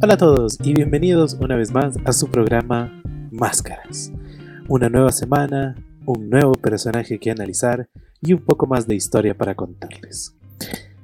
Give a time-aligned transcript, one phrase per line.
[0.00, 3.02] Hola a todos y bienvenidos una vez más a su programa
[3.32, 4.12] Máscaras.
[4.68, 5.74] Una nueva semana,
[6.06, 7.88] un nuevo personaje que analizar
[8.22, 10.36] y un poco más de historia para contarles.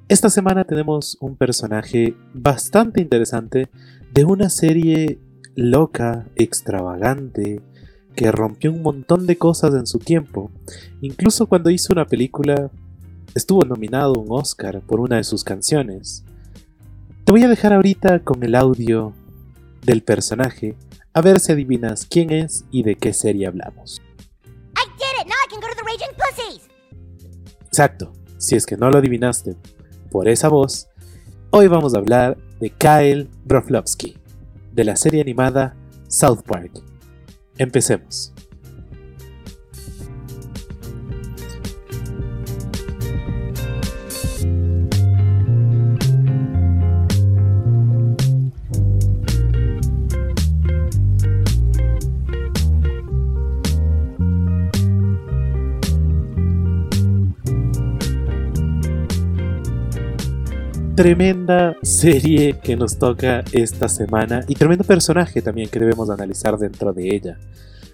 [0.09, 3.69] Esta semana tenemos un personaje bastante interesante
[4.15, 5.19] de una serie
[5.57, 7.61] loca, extravagante,
[8.15, 10.53] que rompió un montón de cosas en su tiempo.
[11.01, 12.71] Incluso cuando hizo una película,
[13.35, 16.25] estuvo nominado a un Oscar por una de sus canciones.
[17.25, 19.15] Te voy a dejar ahorita con el audio
[19.83, 20.77] del personaje,
[21.13, 24.01] a ver si adivinas quién es y de qué serie hablamos.
[27.67, 29.57] Exacto, si es que no lo adivinaste
[30.13, 30.87] por esa voz,
[31.51, 34.17] hoy vamos a hablar de Kyle Broflovsky,
[34.73, 35.77] de la serie animada
[36.09, 36.83] South Park.
[37.59, 38.34] Empecemos.
[60.95, 66.93] Tremenda serie que nos toca esta semana y tremendo personaje también que debemos analizar dentro
[66.93, 67.39] de ella.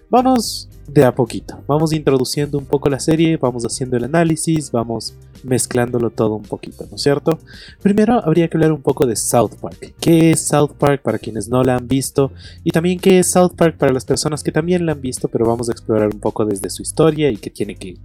[0.09, 5.15] Vamos de a poquito, vamos introduciendo un poco la serie, vamos haciendo el análisis, vamos
[5.43, 7.39] mezclándolo todo un poquito, ¿no es cierto?
[7.81, 9.95] Primero habría que hablar un poco de South Park.
[9.99, 12.31] ¿Qué es South Park para quienes no la han visto?
[12.63, 15.47] Y también qué es South Park para las personas que también la han visto, pero
[15.47, 17.97] vamos a explorar un poco desde su historia y qué tiene que,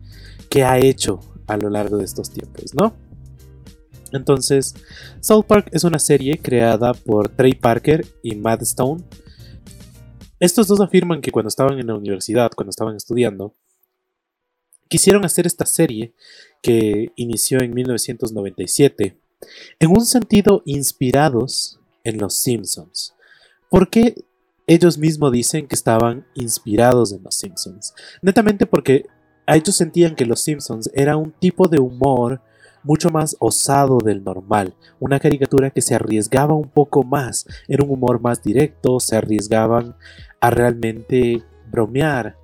[0.48, 2.94] qué ha hecho a lo largo de estos tiempos, ¿no?
[4.12, 4.74] Entonces,
[5.20, 9.04] South Park es una serie creada por Trey Parker y Matt Stone.
[10.38, 13.54] Estos dos afirman que cuando estaban en la universidad, cuando estaban estudiando,
[14.88, 16.14] quisieron hacer esta serie
[16.62, 19.18] que inició en 1997,
[19.80, 23.14] en un sentido inspirados en Los Simpsons.
[23.70, 24.14] ¿Por qué
[24.66, 27.94] ellos mismos dicen que estaban inspirados en Los Simpsons?
[28.22, 29.06] Netamente porque
[29.46, 32.42] ellos sentían que Los Simpsons era un tipo de humor
[32.86, 37.90] mucho más osado del normal, una caricatura que se arriesgaba un poco más, era un
[37.90, 39.96] humor más directo, se arriesgaban
[40.40, 42.36] a realmente bromear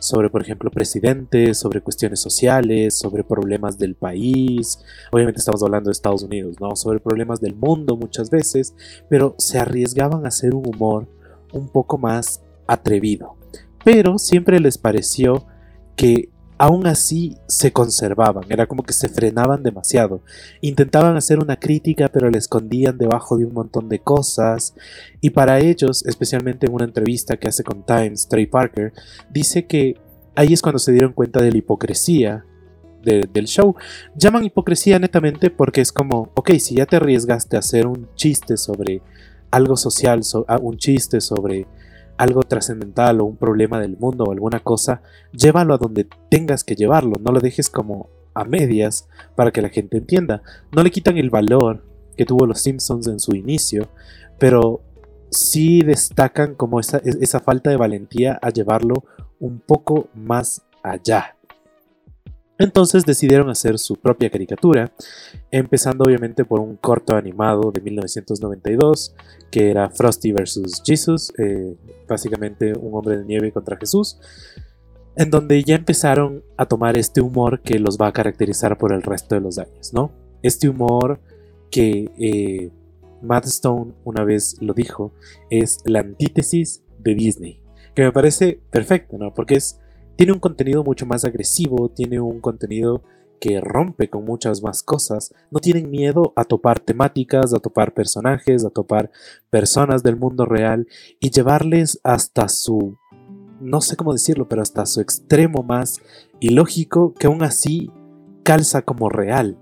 [0.00, 4.80] sobre, por ejemplo, presidentes, sobre cuestiones sociales, sobre problemas del país,
[5.12, 6.74] obviamente estamos hablando de Estados Unidos, ¿no?
[6.74, 8.74] Sobre problemas del mundo muchas veces,
[9.08, 11.06] pero se arriesgaban a hacer un humor
[11.52, 13.36] un poco más atrevido.
[13.84, 15.46] Pero siempre les pareció
[15.96, 20.22] que aún así se conservaban, era como que se frenaban demasiado.
[20.60, 24.74] Intentaban hacer una crítica, pero la escondían debajo de un montón de cosas.
[25.20, 28.92] Y para ellos, especialmente en una entrevista que hace con Times, Trey Parker,
[29.30, 29.96] dice que
[30.36, 32.44] ahí es cuando se dieron cuenta de la hipocresía
[33.02, 33.74] del show.
[34.16, 38.56] Llaman hipocresía netamente porque es como, ok, si ya te arriesgaste a hacer un chiste
[38.56, 39.02] sobre
[39.50, 40.22] algo social,
[40.62, 41.66] un chiste sobre
[42.16, 45.02] algo trascendental o un problema del mundo o alguna cosa,
[45.32, 49.68] llévalo a donde tengas que llevarlo, no lo dejes como a medias para que la
[49.68, 50.42] gente entienda.
[50.72, 51.84] No le quitan el valor
[52.16, 53.88] que tuvo los Simpsons en su inicio,
[54.38, 54.82] pero
[55.30, 59.04] sí destacan como esa, esa falta de valentía a llevarlo
[59.40, 61.36] un poco más allá.
[62.58, 64.92] Entonces decidieron hacer su propia caricatura,
[65.50, 69.14] empezando obviamente por un corto animado de 1992,
[69.50, 70.82] que era Frosty vs.
[70.84, 71.76] Jesus, eh,
[72.08, 74.20] básicamente un hombre de nieve contra Jesús,
[75.16, 79.02] en donde ya empezaron a tomar este humor que los va a caracterizar por el
[79.02, 80.12] resto de los años, ¿no?
[80.42, 81.20] Este humor
[81.70, 82.70] que eh,
[83.20, 85.12] Matt Stone una vez lo dijo,
[85.50, 87.60] es la antítesis de Disney,
[87.94, 89.34] que me parece perfecto, ¿no?
[89.34, 89.80] Porque es
[90.16, 93.02] tiene un contenido mucho más agresivo, tiene un contenido
[93.40, 95.34] que rompe con muchas más cosas.
[95.50, 99.10] No tienen miedo a topar temáticas, a topar personajes, a topar
[99.50, 100.86] personas del mundo real
[101.20, 102.96] y llevarles hasta su,
[103.60, 106.00] no sé cómo decirlo, pero hasta su extremo más
[106.40, 107.90] ilógico que aún así
[108.44, 109.58] calza como real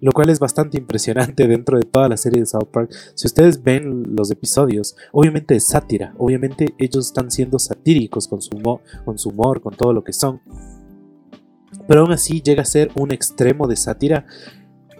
[0.00, 2.90] lo cual es bastante impresionante dentro de toda la serie de South Park.
[3.14, 8.56] Si ustedes ven los episodios, obviamente es sátira, obviamente ellos están siendo satíricos con su,
[8.56, 10.40] humor, con su humor, con todo lo que son.
[11.88, 14.26] Pero aún así llega a ser un extremo de sátira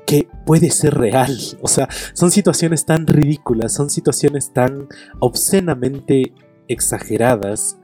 [0.07, 1.37] que puede ser real.
[1.63, 4.89] O sea, son situaciones tan ridículas, son situaciones tan
[5.19, 6.33] obscenamente
[6.69, 7.79] exageradas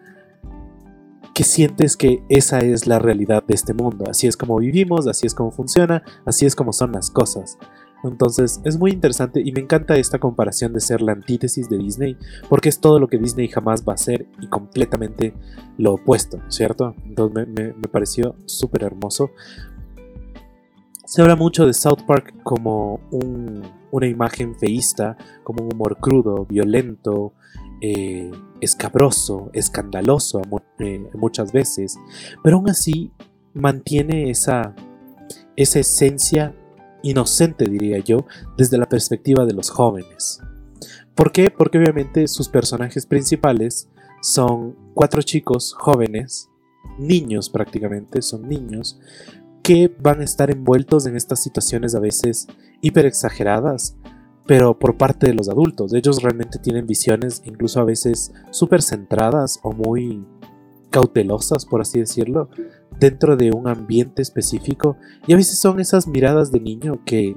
[1.34, 5.26] que sientes que esa es la realidad de este mundo, así es como vivimos, así
[5.26, 7.58] es como funciona, así es como son las cosas.
[8.05, 12.17] Entonces es muy interesante y me encanta esta comparación de ser la antítesis de Disney,
[12.49, 15.34] porque es todo lo que Disney jamás va a ser y completamente
[15.79, 16.94] lo opuesto, ¿cierto?
[17.05, 19.31] Entonces me, pareció súper hermoso.
[21.05, 23.00] Se habla mucho de South Park como
[23.90, 27.34] una imagen feísta, como un humor crudo, violento,
[27.84, 28.31] eh,
[28.61, 30.40] escabroso, escandaloso
[30.79, 31.99] eh, muchas veces,
[32.40, 33.11] pero aún así
[33.55, 34.76] mantiene esa,
[35.56, 36.55] esa esencia
[37.02, 38.25] inocente, diría yo,
[38.56, 40.40] desde la perspectiva de los jóvenes.
[41.17, 41.50] ¿Por qué?
[41.50, 43.88] Porque obviamente sus personajes principales
[44.23, 46.49] son cuatro chicos jóvenes,
[47.00, 49.00] niños prácticamente, son niños,
[49.64, 52.46] que van a estar envueltos en estas situaciones a veces
[52.81, 53.96] hiper exageradas,
[54.47, 55.93] pero por parte de los adultos.
[55.94, 60.25] Ellos realmente tienen visiones incluso a veces súper centradas o muy
[60.91, 62.49] cautelosas, por así decirlo,
[62.99, 64.97] dentro de un ambiente específico.
[65.27, 67.37] Y a veces son esas miradas de niño que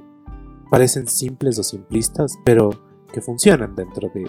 [0.70, 2.70] parecen simples o simplistas, pero
[3.12, 4.28] que funcionan dentro de,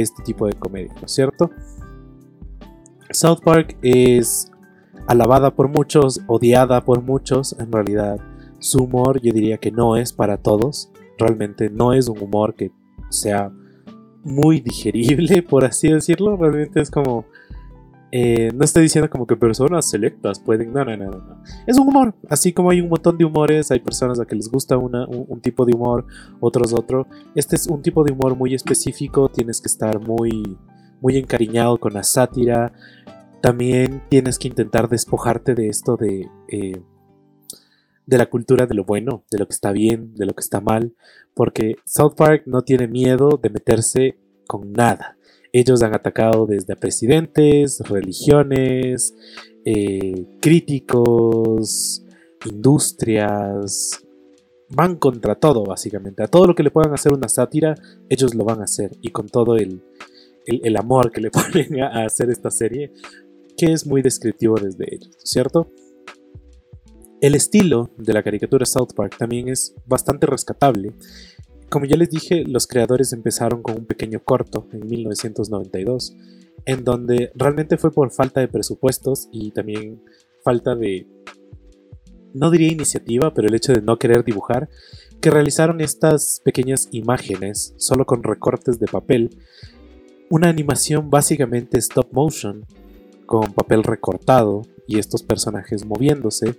[0.00, 1.50] este tipo de comedia, ¿no es cierto?
[3.10, 4.50] South Park es
[5.06, 8.18] alabada por muchos, odiada por muchos, en realidad
[8.58, 12.70] su humor yo diría que no es para todos realmente no es un humor que
[13.10, 13.52] sea
[14.24, 16.36] muy digerible, por así decirlo.
[16.36, 17.26] Realmente es como.
[18.14, 20.72] Eh, no estoy diciendo como que personas selectas pueden.
[20.72, 21.42] No, no, no, no.
[21.66, 22.14] Es un humor.
[22.28, 25.64] Así como hay un montón de humores, hay personas a que les gusta un, tipo
[25.64, 26.06] de humor,
[26.40, 27.06] otros otro.
[27.34, 29.30] Este es un tipo de humor muy específico.
[29.30, 30.58] Tienes que estar muy,
[31.00, 32.72] muy encariñado con la sátira.
[33.40, 36.28] También tienes que intentar despojarte de esto de.
[36.48, 36.82] Eh,
[38.12, 40.60] de la cultura de lo bueno, de lo que está bien, de lo que está
[40.60, 40.94] mal,
[41.32, 45.16] porque South Park no tiene miedo de meterse con nada.
[45.50, 49.14] Ellos han atacado desde a presidentes, religiones,
[49.64, 52.04] eh, críticos,
[52.44, 54.02] industrias,
[54.68, 56.22] van contra todo básicamente.
[56.22, 57.76] A todo lo que le puedan hacer una sátira,
[58.10, 58.90] ellos lo van a hacer.
[59.00, 59.80] Y con todo el,
[60.44, 62.92] el amor que le ponen a hacer esta serie,
[63.56, 65.70] que es muy descriptivo desde ellos, ¿cierto?
[67.22, 70.92] El estilo de la caricatura South Park también es bastante rescatable.
[71.70, 76.16] Como ya les dije, los creadores empezaron con un pequeño corto en 1992,
[76.64, 80.02] en donde realmente fue por falta de presupuestos y también
[80.42, 81.06] falta de,
[82.34, 84.68] no diría iniciativa, pero el hecho de no querer dibujar,
[85.20, 89.30] que realizaron estas pequeñas imágenes solo con recortes de papel,
[90.28, 92.66] una animación básicamente stop motion,
[93.26, 96.56] con papel recortado y estos personajes moviéndose,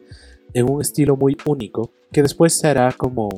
[0.54, 3.30] en un estilo muy único que después será como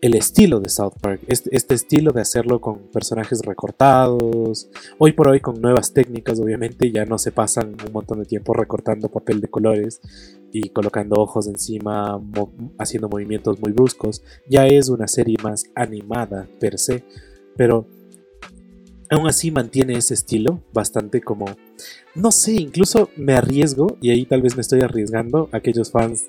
[0.00, 5.28] el estilo de South Park, este, este, estilo de hacerlo con personajes recortados, hoy por
[5.28, 9.40] hoy con nuevas técnicas, obviamente ya no se pasan un montón de tiempo recortando papel
[9.40, 10.00] de colores
[10.52, 12.18] y colocando ojos encima,
[12.78, 17.04] haciendo movimientos muy bruscos, ya es una serie más animada per se,
[17.56, 17.86] pero
[19.10, 21.46] aún así mantiene ese estilo bastante como
[22.14, 26.24] no sé, incluso me arriesgo, y ahí tal vez me estoy arriesgando a aquellos fans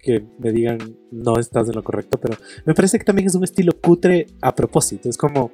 [0.00, 3.44] que me digan no estás en lo correcto, pero me parece que también es un
[3.44, 5.08] estilo cutre a propósito.
[5.08, 5.50] Es como,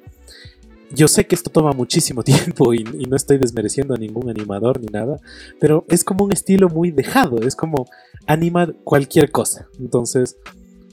[0.91, 4.87] yo sé que esto toma muchísimo tiempo y, no estoy desmereciendo a ningún animador ni
[4.87, 5.17] nada,
[5.59, 7.87] pero es como un estilo muy dejado, es como
[8.27, 9.67] anima cualquier cosa.
[9.79, 10.37] Entonces,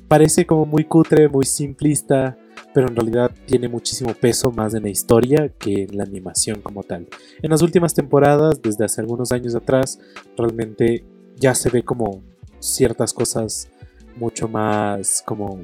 [0.08, 2.38] parece como muy cutre, muy simplista,
[2.72, 6.82] pero en realidad tiene muchísimo peso más en la historia que en la animación como
[6.82, 7.08] tal.
[7.42, 9.98] En las últimas temporadas, desde hace algunos años atrás,
[10.36, 11.04] realmente
[11.36, 12.22] ya se ve como
[12.58, 13.68] ciertas cosas
[14.16, 15.60] mucho más como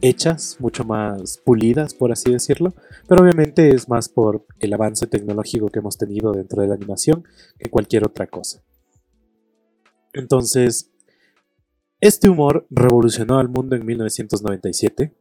[0.00, 2.72] hechas, mucho más pulidas, por así decirlo,
[3.08, 7.24] pero obviamente es más por el avance tecnológico que hemos tenido dentro de la animación
[7.58, 8.62] que cualquier otra cosa.
[10.12, 10.90] Entonces,
[12.00, 15.12] este humor revolucionó al mundo en 1997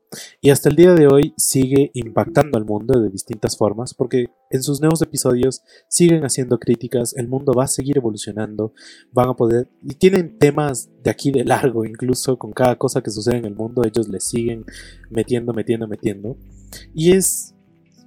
[0.42, 4.64] y hasta el día de hoy sigue impactando al mundo de distintas formas porque en
[4.64, 8.74] sus nuevos episodios siguen haciendo críticas, el mundo va a seguir evolucionando,
[9.12, 13.12] van a poder y tienen temas de aquí de largo incluso con cada cosa que
[13.12, 14.66] sucede en el mundo ellos le siguen
[15.10, 16.38] metiendo, metiendo, metiendo
[16.94, 17.54] y es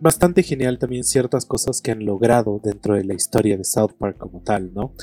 [0.00, 4.16] bastante genial también ciertas cosas que han logrado dentro de la historia de South Park
[4.16, 4.94] como tal, ¿no?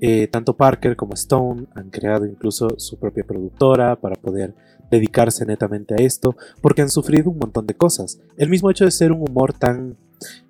[0.00, 4.54] Eh, tanto Parker como Stone han creado incluso su propia productora para poder
[4.90, 8.20] dedicarse netamente a esto, porque han sufrido un montón de cosas.
[8.36, 9.96] El mismo hecho de ser un humor tan,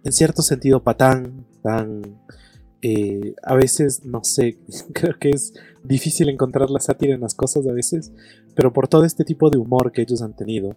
[0.04, 2.20] en cierto sentido, patán, tan...
[2.82, 4.58] Eh, a veces, no sé,
[4.92, 8.12] creo que es difícil encontrar la sátira en las cosas a veces,
[8.54, 10.76] pero por todo este tipo de humor que ellos han tenido,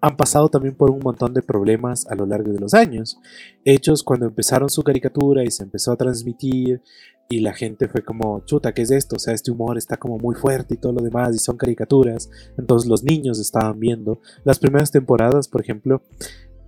[0.00, 3.18] han pasado también por un montón de problemas a lo largo de los años.
[3.64, 6.82] Hechos cuando empezaron su caricatura y se empezó a transmitir
[7.28, 9.16] y la gente fue como, chuta, ¿qué es esto?
[9.16, 12.30] O sea, este humor está como muy fuerte y todo lo demás y son caricaturas.
[12.56, 14.20] Entonces los niños estaban viendo.
[14.44, 16.02] Las primeras temporadas, por ejemplo,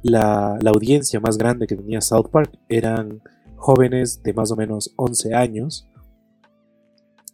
[0.03, 3.23] la, la audiencia más grande que tenía South Park eran
[3.57, 5.89] jóvenes de más o menos 11 años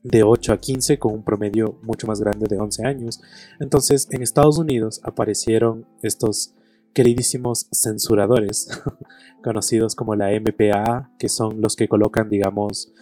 [0.03, 3.21] de 8 a 15 con un promedio mucho más grande de 11 años.
[3.59, 6.55] Entonces en Estados Unidos aparecieron estos
[6.93, 8.69] queridísimos censuradores
[9.43, 12.93] conocidos como la MPA, que son los que colocan, digamos,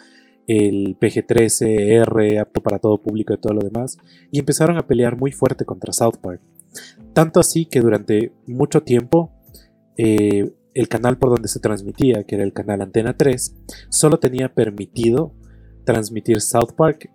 [0.47, 3.99] el PG-13, R, apto para todo público y todo lo demás,
[4.31, 6.41] y empezaron a pelear muy fuerte contra South Park.
[7.13, 9.33] Tanto así que durante mucho tiempo
[9.97, 13.57] eh, el canal por donde se transmitía, que era el canal Antena 3,
[13.91, 15.35] solo tenía permitido
[15.85, 17.11] transmitir South Park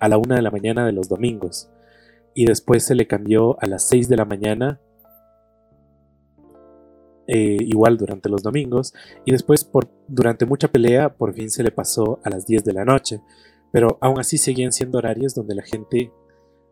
[0.00, 1.70] a la una de la mañana de los domingos.
[2.34, 4.80] Y después se le cambió a las 6 de la mañana,
[7.26, 8.94] eh, igual durante los domingos.
[9.24, 12.72] Y después, por, durante mucha pelea, por fin se le pasó a las 10 de
[12.72, 13.20] la noche.
[13.72, 16.12] Pero aún así seguían siendo horarios donde la gente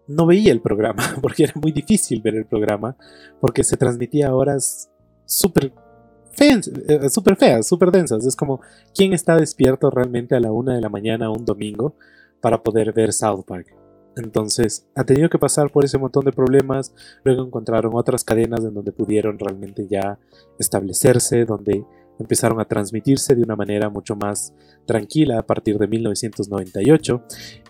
[0.07, 2.97] no veía el programa, porque era muy difícil ver el programa,
[3.41, 4.91] porque se transmitía a horas
[5.25, 5.73] súper
[6.39, 8.27] eh, súper feas, súper densas.
[8.27, 8.61] Es como,
[8.95, 11.95] ¿quién está despierto realmente a la una de la mañana un domingo
[12.41, 13.82] para poder ver South Park?
[14.17, 16.95] Entonces, ha tenido que pasar por ese montón de problemas.
[17.25, 20.19] Luego encontraron otras cadenas en donde pudieron realmente ya
[20.59, 21.85] establecerse, donde
[22.19, 24.55] empezaron a transmitirse de una manera mucho más
[24.87, 27.23] tranquila a partir de 1998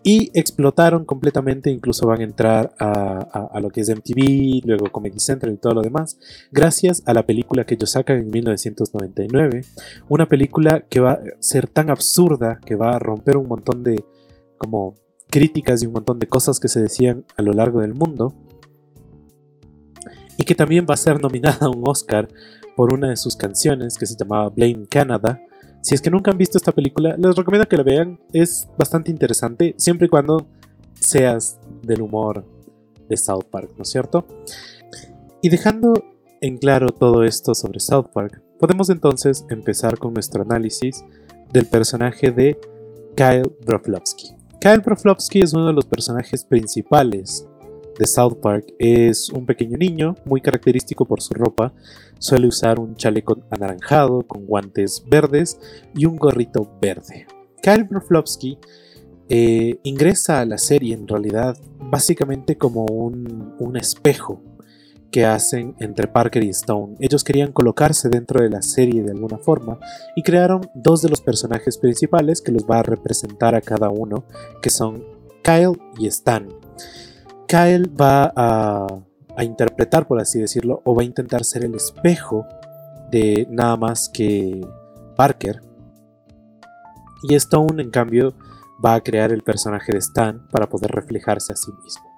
[0.03, 5.55] y explotaron completamente, incluso van a entrar a, lo que es MTV, luego Comedy Central
[5.55, 6.19] y todo lo demás,
[6.51, 9.63] gracias a la película que ellos sacan en 1999,
[10.09, 14.05] una película que va a ser tan absurda que va a romper un montón de
[14.59, 14.95] como
[15.33, 18.35] críticas y un montón de cosas que se decían a lo largo del mundo
[20.37, 22.29] y que también va a ser nominada a un Oscar
[22.77, 25.41] por una de sus canciones que se llamaba Blame Canada.
[25.81, 28.21] Si es que nunca han visto esta película, les recomiendo que la vean.
[28.35, 30.47] Es bastante interesante, siempre y cuando
[31.01, 32.45] seas del humor
[33.09, 34.27] de South Park, ¿no es cierto?
[35.41, 35.95] Y dejando
[36.43, 41.03] en claro todo esto sobre South Park, podemos entonces empezar con nuestro análisis
[41.53, 42.59] del personaje de
[43.17, 44.42] Kyle Broflovsky.
[44.63, 47.49] Kyle Broflovsky es uno de los personajes principales
[47.99, 51.75] de South Park es un pequeño niño, muy característico por su ropa.
[52.21, 55.59] Suele usar un chaleco anaranjado con guantes verdes
[55.97, 57.27] y un gorrito verde.
[57.61, 58.57] Kyle Broflovsky
[59.29, 64.41] eh, ingresa a la serie en realidad básicamente como un, un espejo
[65.13, 66.97] que hacen entre Parker y Stone.
[66.99, 69.79] Ellos querían colocarse dentro de la serie de alguna forma
[70.17, 74.25] y crearon dos de los personajes principales que los va a representar a cada uno,
[74.61, 75.05] que son
[75.45, 76.49] Kyle y Stan.
[77.47, 78.87] Kyle va a,
[79.43, 82.47] interpretar, por así decirlo, o va a intentar ser el espejo
[83.11, 84.67] de nada más que
[85.17, 85.63] Parker.
[87.23, 88.35] Y Stone, en cambio,
[88.85, 92.12] va a crear el personaje de Stan para poder reflejarse a sí mismo.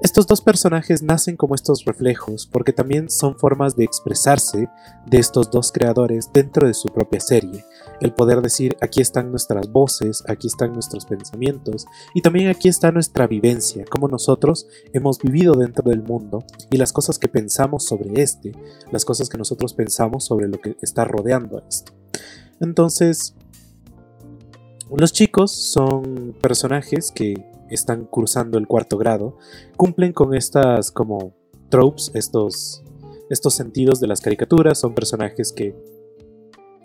[0.00, 4.68] Estos dos personajes nacen como estos reflejos porque también son formas de expresarse
[5.06, 7.64] de estos dos creadores dentro de su propia serie.
[8.00, 12.92] El poder decir aquí están nuestras voces, aquí están nuestros pensamientos y también aquí está
[12.92, 18.22] nuestra vivencia, como nosotros hemos vivido dentro del mundo y las cosas que pensamos sobre
[18.22, 18.52] este,
[18.90, 21.92] las cosas que nosotros pensamos sobre lo que está rodeando a esto.
[22.60, 23.34] Entonces,
[24.94, 27.34] los chicos son personajes que
[27.70, 29.38] están cursando el cuarto grado,
[29.76, 31.34] cumplen con estas como
[31.68, 32.82] tropes, estos,
[33.30, 35.74] estos sentidos de las caricaturas, son personajes que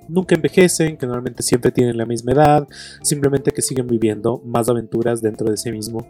[0.08, 2.68] nunca envejecen, que normalmente siempre tienen la misma edad,
[3.02, 6.06] simplemente que siguen viviendo más aventuras dentro de ese mismo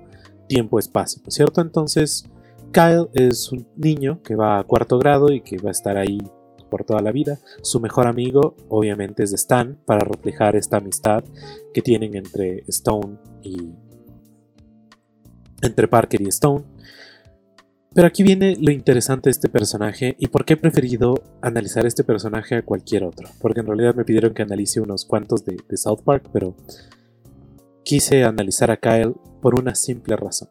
[0.47, 1.61] tiempo-espacio, cierto?
[1.61, 2.25] Entonces,
[2.71, 6.19] Kyle es un niño que va a cuarto grado y que va a estar ahí
[6.69, 7.39] por toda la vida.
[7.61, 11.23] Su mejor amigo, obviamente, es Stan, para reflejar esta amistad
[11.73, 13.73] que tienen entre Stone y,
[15.61, 16.63] entre Parker y Stone.
[17.93, 22.05] Pero aquí viene lo interesante de este personaje y por qué he preferido analizar este
[22.05, 23.27] personaje a cualquier otro.
[23.41, 26.55] Porque en realidad me pidieron que analice unos cuantos de, South Park, pero
[27.83, 30.49] quise analizar a Kyle por una simple razón.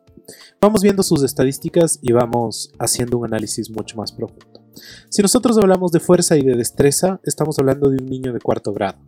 [0.60, 4.62] Vamos viendo sus estadísticas y vamos haciendo un análisis mucho más profundo.
[5.08, 8.74] Si nosotros hablamos de fuerza y de destreza, estamos hablando de un niño de cuarto
[8.74, 8.98] grado.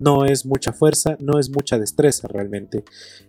[0.00, 2.84] No es mucha fuerza, no es mucha destreza realmente.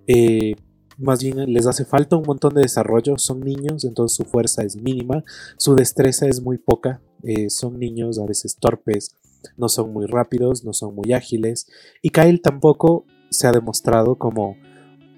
[0.07, 0.55] Eh,
[0.98, 4.75] más bien les hace falta un montón de desarrollo, son niños, entonces su fuerza es
[4.75, 5.24] mínima,
[5.58, 9.16] su destreza es muy poca, eh, son niños a veces torpes,
[9.56, 11.68] no son muy rápidos, no son muy ágiles,
[12.01, 14.58] y Kyle tampoco se ha demostrado como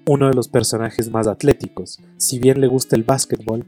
[0.06, 2.00] uno de los personajes más atléticos.
[2.16, 3.66] Si bien le gusta el básquetbol,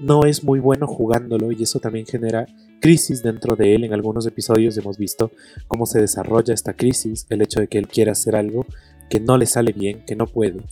[0.00, 2.46] no es muy bueno jugándolo y eso también genera
[2.80, 3.84] crisis dentro de él.
[3.84, 5.30] En algunos episodios hemos visto
[5.68, 8.66] cómo se desarrolla esta crisis, el hecho de que él quiera hacer algo
[9.08, 10.62] que no le sale bien, que no puede.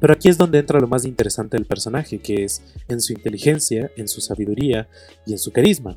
[0.00, 3.90] Pero aquí es donde entra lo más interesante del personaje, que es en su inteligencia,
[3.96, 4.88] en su sabiduría
[5.26, 5.96] y en su carisma.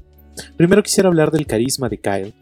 [0.56, 2.34] Primero quisiera hablar del carisma de Kyle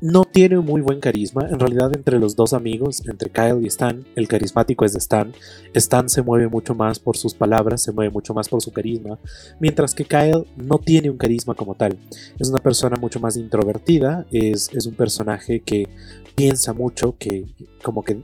[0.00, 1.48] no tiene muy buen carisma.
[1.48, 5.32] En realidad, entre los dos amigos, entre Kyle y Stan, el carismático es Stan.
[5.72, 9.18] Stan se mueve mucho más por sus palabras, se mueve mucho más por su carisma,
[9.58, 11.98] mientras que Kyle no tiene un carisma como tal.
[12.38, 15.88] Es una persona mucho más introvertida, es, es un personaje que
[16.34, 17.46] piensa mucho, que
[17.82, 18.20] como que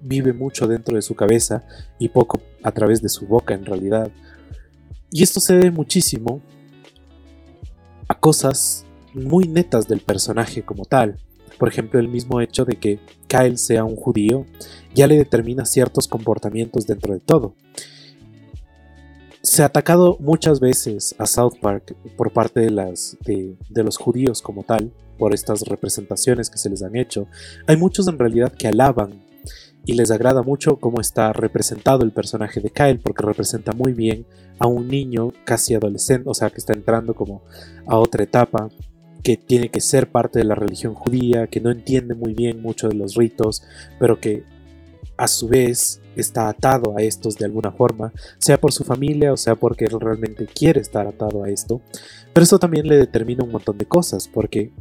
[0.00, 1.64] vive mucho dentro de su cabeza
[1.98, 4.10] y poco a través de su boca en realidad.
[5.10, 6.40] Y esto se debe muchísimo
[8.08, 11.16] a cosas muy netas del personaje como tal.
[11.58, 14.46] Por ejemplo, el mismo hecho de que Kyle sea un judío
[14.94, 17.54] ya le determina ciertos comportamientos dentro de todo.
[19.42, 23.96] Se ha atacado muchas veces a South Park por parte de, las, de, de, los
[23.96, 27.26] judíos como tal, por estas representaciones que se les han hecho.
[27.66, 29.22] Hay muchos en realidad que alaban
[29.86, 34.26] y les agrada mucho cómo está representado el personaje de Kyle, porque representa muy bien
[34.58, 37.42] a un niño casi adolescente, o sea, que está entrando como
[37.86, 38.68] a otra etapa
[39.22, 42.88] que tiene que ser parte de la religión judía, que no entiende muy bien mucho
[42.88, 43.62] de los ritos,
[43.98, 44.44] pero que
[45.16, 49.36] a su vez está atado a estos de alguna forma, sea por su familia o
[49.36, 51.82] sea porque él realmente quiere estar atado a esto.
[52.32, 54.72] Pero esto también le determina un montón de cosas, porque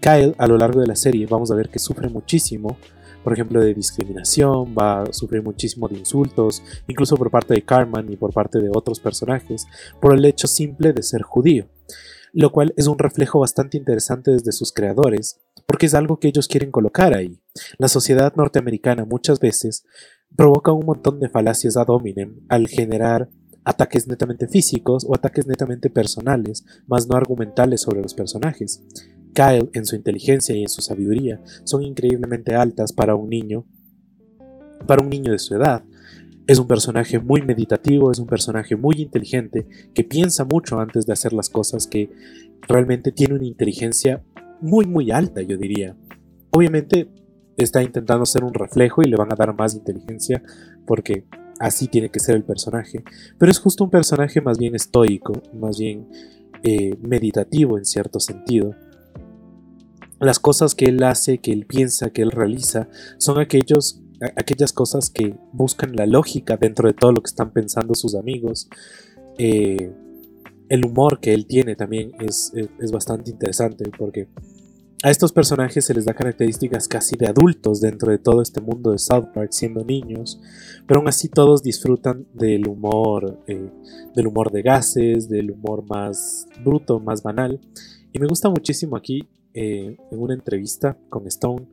[0.00, 2.78] Kyle a lo largo de la serie vamos a ver que sufre muchísimo,
[3.26, 8.06] por ejemplo, de discriminación, va a sufrir muchísimo de insultos, incluso por parte de Carmen
[8.08, 9.66] y por parte de otros personajes,
[10.00, 11.66] por el hecho simple de ser judío
[12.32, 16.48] lo cual es un reflejo bastante interesante desde sus creadores, porque es algo que ellos
[16.48, 17.40] quieren colocar ahí.
[17.78, 19.86] La sociedad norteamericana muchas veces
[20.36, 23.30] provoca un montón de falacias ad hominem al generar
[23.64, 28.84] ataques netamente físicos o ataques netamente personales, más no argumentales sobre los personajes.
[29.36, 33.66] Kyle, en su inteligencia y en su sabiduría, son increíblemente altas para un niño,
[34.86, 35.84] para un niño de su edad,
[36.46, 41.12] es un personaje muy meditativo, es un personaje muy inteligente, que piensa mucho antes de
[41.12, 42.10] hacer las cosas, que
[42.66, 44.22] realmente tiene una inteligencia
[44.60, 45.96] muy muy alta, yo diría.
[46.50, 47.10] Obviamente
[47.56, 50.42] está intentando ser un reflejo y le van a dar más inteligencia
[50.86, 51.24] porque
[51.58, 53.02] así tiene que ser el personaje.
[53.38, 56.08] Pero es justo un personaje más bien estoico, más bien
[56.62, 58.74] eh, meditativo en cierto sentido.
[60.20, 64.02] Las cosas que él hace, que él piensa, que él realiza, son aquellos
[64.36, 68.68] aquellas cosas que buscan la lógica dentro de todo lo que están pensando sus amigos.
[69.38, 69.92] Eh,
[70.68, 72.52] el humor que él tiene también es,
[72.92, 74.28] bastante interesante porque
[75.02, 78.90] a estos personajes se les da características casi de adultos dentro de todo este mundo
[78.90, 80.40] de South Park siendo niños,
[80.86, 83.70] pero aún así todos disfrutan del humor, eh,
[84.14, 87.60] del humor de gases, del humor más bruto, más banal.
[88.12, 91.66] Y me gusta muchísimo aquí eh, en una entrevista con Stone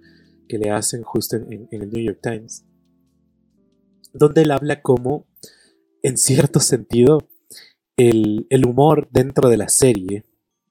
[0.48, 2.64] que le hacen justo en, el New York Times,
[4.14, 5.26] donde él habla como,
[6.02, 7.28] en cierto sentido,
[7.98, 10.24] el, humor dentro de la serie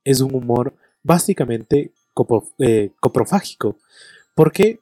[0.05, 1.93] es un humor básicamente
[2.59, 3.77] eh, coprofágico.
[4.35, 4.81] ¿Por qué?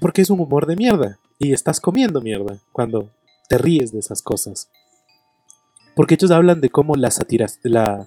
[0.00, 3.10] Porque es un humor de mierda y estás comiendo mierda cuando
[3.48, 4.70] te ríes de esas cosas.
[5.96, 8.06] Porque ellos hablan de cómo la sátira, la,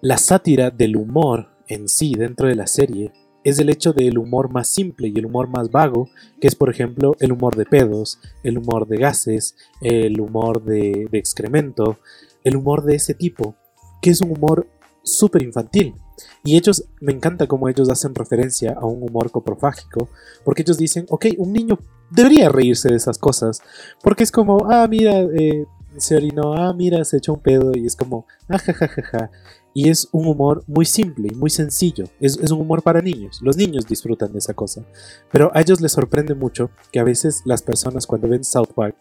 [0.00, 3.12] la sátira del humor en sí dentro de la serie
[3.46, 6.08] es el hecho del humor más simple y el humor más vago,
[6.40, 11.08] que es por ejemplo el humor de pedos, el humor de gases, el humor de,
[11.12, 12.00] excremento,
[12.42, 13.54] el humor de ese tipo,
[14.02, 14.66] que es un humor
[15.04, 15.94] súper infantil.
[16.42, 20.08] Y ellos, me encanta cómo ellos hacen referencia a un humor coprofágico,
[20.44, 21.78] porque ellos dicen, ok, un niño
[22.10, 23.62] debería reírse de esas cosas,
[24.02, 25.66] porque es como, ah, mira, eh,
[25.98, 29.30] se orinó, ah, mira, se echó un pedo, y es como, ah, ja,
[29.76, 32.06] y es un humor muy simple y muy sencillo.
[32.18, 33.40] Es, un humor para niños.
[33.42, 34.82] Los niños disfrutan de esa cosa.
[35.30, 38.96] Pero a ellos les sorprende mucho que a veces las personas cuando ven South Park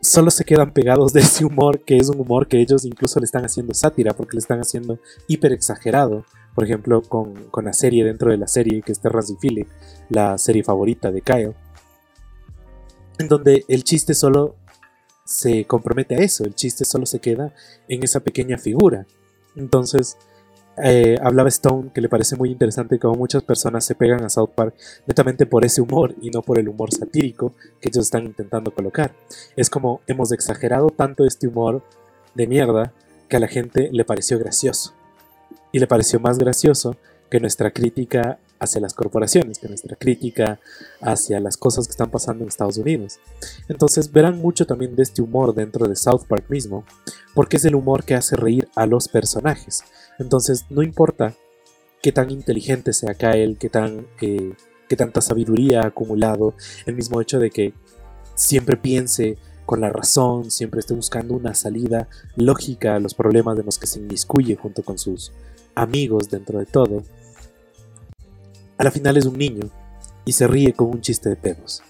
[0.00, 3.24] solo se quedan pegados de ese humor, que es un humor que ellos incluso le
[3.26, 6.24] están haciendo sátira, porque le están haciendo hiper exagerado.
[6.56, 9.68] Por ejemplo, con, la serie dentro de la serie, que es Terrence Philip,
[10.08, 11.54] la serie favorita de Kyle.
[13.20, 14.56] En donde el chiste solo
[15.24, 17.54] se compromete a eso, el chiste solo se queda
[17.86, 19.06] en esa pequeña figura.
[19.60, 20.16] Entonces,
[20.82, 24.50] eh, hablaba Stone que le parece muy interesante cómo muchas personas se pegan a South
[24.54, 24.74] Park
[25.06, 29.14] netamente por ese humor y no por el humor satírico que ellos están intentando colocar.
[29.56, 31.82] Es como hemos exagerado tanto este humor
[32.34, 32.92] de mierda
[33.28, 34.94] que a la gente le pareció gracioso.
[35.72, 36.96] Y le pareció más gracioso
[37.30, 40.60] que nuestra crítica hacia las corporaciones, que nuestra crítica
[41.00, 43.18] hacia las cosas que están pasando en Estados Unidos.
[43.68, 46.84] Entonces verán mucho también de este humor dentro de South Park mismo,
[47.34, 49.82] porque es el humor que hace reír a los personajes.
[50.18, 51.34] Entonces no importa
[52.02, 54.54] qué tan inteligente sea Kyle, qué, tan, eh,
[54.88, 56.54] qué tanta sabiduría ha acumulado,
[56.86, 57.72] el mismo hecho de que
[58.34, 63.62] siempre piense con la razón, siempre esté buscando una salida lógica a los problemas de
[63.62, 65.32] los que se inmiscuye junto con sus
[65.76, 67.04] amigos dentro de todo.
[68.80, 69.68] A la final es un niño
[70.24, 71.82] y se ríe con un chiste de pedos.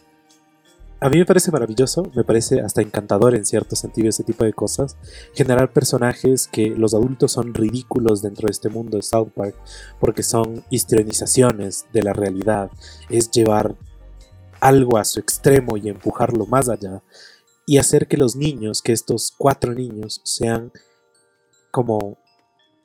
[0.98, 4.52] A mí me parece maravilloso, me parece hasta encantador en cierto sentido ese tipo de
[4.52, 4.96] cosas,
[5.32, 9.54] generar personajes que los adultos son ridículos dentro de este mundo de South Park,
[10.00, 12.72] porque son histrionizaciones de la realidad,
[13.08, 13.76] es llevar
[14.60, 17.04] algo a su extremo y empujarlo más allá,
[17.68, 20.72] y hacer que los niños, que estos cuatro niños sean
[21.70, 22.18] como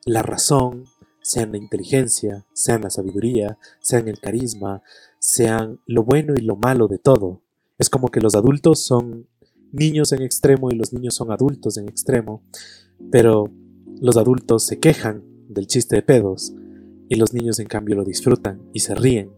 [0.05, 0.85] la razón,
[1.25, 4.83] sean la inteligencia, sean la sabiduría, sean el carisma,
[5.17, 7.41] sean lo bueno y lo malo de todo.
[7.79, 9.27] Es como que los adultos son
[9.71, 12.43] niños en extremo y los niños son adultos en extremo,
[13.09, 13.49] pero
[13.99, 16.53] los adultos se quejan del chiste de pedos
[17.09, 19.31] y los niños en cambio lo disfrutan y se ríen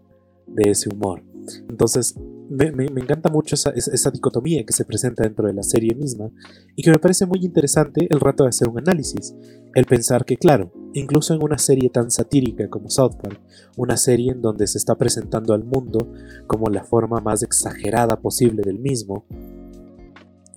[0.46, 1.24] de ese humor.
[1.70, 2.16] Entonces,
[2.50, 6.30] me, encanta mucho esa, esa, dicotomía que se presenta dentro de la serie misma
[6.76, 9.36] y que me parece muy interesante el rato de hacer un análisis.
[9.74, 13.40] El pensar que, claro, incluso en una serie tan satírica como South Park,
[13.76, 16.12] una serie en donde se está presentando al mundo
[16.48, 19.26] como la forma más exagerada posible del mismo,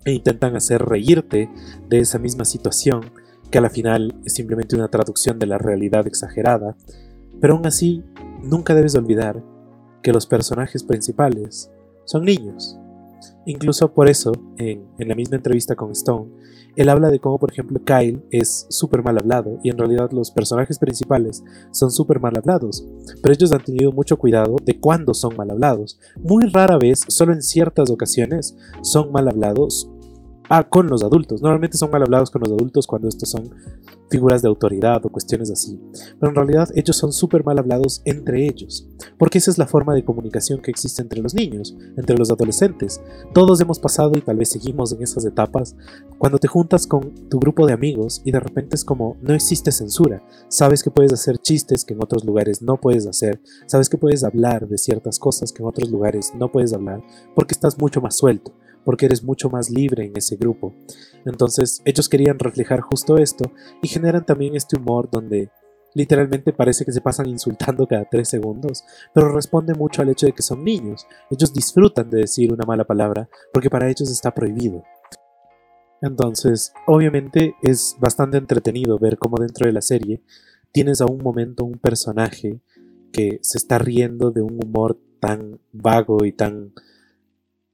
[0.05, 1.51] e intentan hacer reírte
[1.89, 3.13] de esa misma situación,
[3.51, 6.77] que a la final es simplemente una traducción de la realidad exagerada,
[7.41, 8.03] pero aún así
[8.43, 9.43] nunca debes olvidar
[10.03, 11.71] que los personajes principales
[12.11, 12.77] son niños.
[13.47, 16.29] Incluso por eso, en, la misma entrevista con Stone,
[16.75, 20.31] él habla de cómo, por ejemplo, Kyle es súper mal hablado y en realidad los
[20.31, 22.85] personajes principales son súper mal hablados,
[23.23, 25.99] pero ellos han tenido mucho cuidado de cuándo son mal hablados.
[26.21, 29.89] Muy rara vez, solo en ciertas ocasiones, son mal hablados
[30.53, 31.43] Ah, con los adultos.
[31.43, 33.55] Normalmente son mal hablados con los adultos cuando estos son
[34.11, 35.81] figuras de autoridad o cuestiones así.
[36.19, 38.89] Pero en realidad ellos son súper mal hablados entre ellos.
[39.17, 43.01] Porque esa es la forma de comunicación que existe entre los niños, entre los adolescentes.
[43.33, 45.77] Todos hemos pasado y tal vez seguimos en esas etapas
[46.19, 49.71] cuando te juntas con tu grupo de amigos y de repente es como no existe
[49.71, 50.21] censura.
[50.49, 53.41] Sabes que puedes hacer chistes que en otros lugares no puedes hacer.
[53.67, 57.05] Sabes que puedes hablar de ciertas cosas que en otros lugares no puedes hablar
[57.37, 58.53] porque estás mucho más suelto
[58.85, 60.75] porque eres mucho más libre en ese grupo.
[61.25, 65.51] Entonces ellos querían reflejar justo esto y generan también este humor donde
[65.95, 70.33] literalmente parece que se pasan insultando cada tres segundos, pero responde mucho al hecho de
[70.33, 71.07] que son niños.
[71.31, 74.83] Ellos disfrutan de decir una mala palabra porque para ellos está prohibido.
[76.03, 80.23] Entonces, obviamente es bastante entretenido ver cómo dentro de la serie
[80.73, 82.61] tienes a un momento un personaje
[83.13, 86.73] que se está riendo de un humor tan vago y tan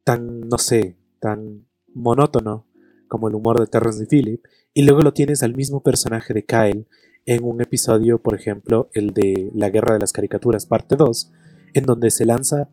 [0.07, 2.65] tan, no sé, tan monótono
[3.09, 6.45] como el humor de Terrence y Phillip, y luego lo tienes al mismo personaje de
[6.45, 6.87] Kyle
[7.25, 11.33] en un episodio, por ejemplo, el de La Guerra de las Caricaturas, parte 2,
[11.75, 12.69] en donde se lanza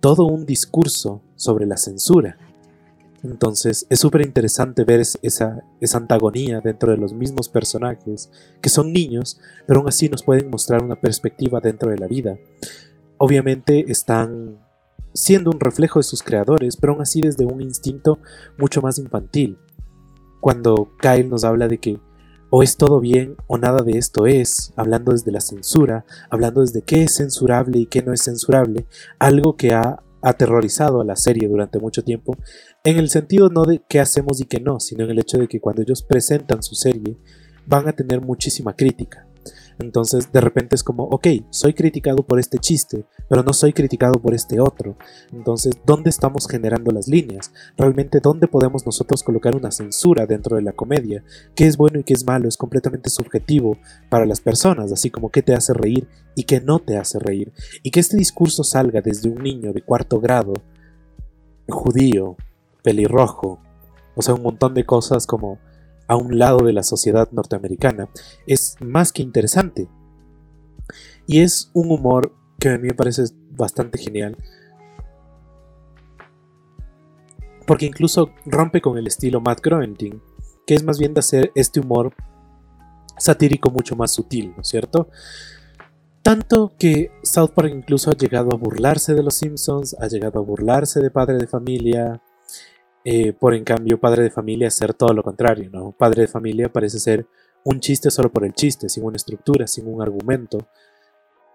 [0.00, 2.38] todo un discurso sobre la censura.
[3.22, 8.30] Entonces es súper interesante ver esa, esa antagonía dentro de los mismos personajes,
[8.62, 12.38] que son niños, pero aún así nos pueden mostrar una perspectiva dentro de la vida.
[13.18, 14.56] Obviamente están
[15.12, 18.18] siendo un reflejo de sus creadores, pero aún así desde un instinto
[18.58, 19.58] mucho más infantil.
[20.40, 22.00] Cuando Kyle nos habla de que
[22.50, 26.82] o es todo bien o nada de esto es, hablando desde la censura, hablando desde
[26.82, 28.86] qué es censurable y qué no es censurable,
[29.18, 32.36] algo que ha aterrorizado a la serie durante mucho tiempo,
[32.84, 35.48] en el sentido no de qué hacemos y qué no, sino en el hecho de
[35.48, 37.16] que cuando ellos presentan su serie
[37.66, 39.29] van a tener muchísima crítica.
[39.80, 44.20] Entonces de repente es como, ok, soy criticado por este chiste, pero no soy criticado
[44.20, 44.96] por este otro.
[45.32, 47.52] Entonces, ¿dónde estamos generando las líneas?
[47.76, 51.24] Realmente, ¿dónde podemos nosotros colocar una censura dentro de la comedia?
[51.54, 52.48] ¿Qué es bueno y qué es malo?
[52.48, 53.78] Es completamente subjetivo
[54.10, 57.52] para las personas, así como qué te hace reír y qué no te hace reír.
[57.82, 60.52] Y que este discurso salga desde un niño de cuarto grado,
[61.68, 62.36] judío,
[62.82, 63.60] pelirrojo,
[64.14, 65.58] o sea, un montón de cosas como
[66.10, 68.08] a un lado de la sociedad norteamericana,
[68.44, 69.88] es más que interesante.
[71.24, 74.36] Y es un humor que a mí me parece bastante genial.
[77.64, 80.20] Porque incluso rompe con el estilo Matt Groening,
[80.66, 82.12] que es más bien de hacer este humor
[83.16, 85.10] satírico mucho más sutil, ¿no es cierto?
[86.22, 90.42] Tanto que South Park incluso ha llegado a burlarse de los Simpsons, ha llegado a
[90.42, 92.20] burlarse de Padre de Familia,
[93.04, 95.92] eh, por en cambio, padre de familia ser todo lo contrario, ¿no?
[95.92, 97.26] Padre de familia parece ser
[97.64, 100.58] un chiste solo por el chiste, sin una estructura, sin un argumento.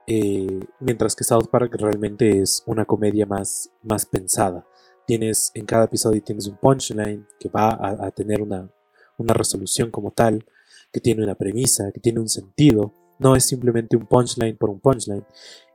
[0.08, 4.66] Eh, mientras que South Park realmente es una comedia más, más pensada.
[5.08, 8.70] Tienes en cada episodio tienes un punchline que va a, tener una,
[9.18, 10.46] una resolución como tal,
[10.92, 14.80] que tiene una premisa, que tiene un sentido no es simplemente un punchline por un
[14.80, 15.26] punchline.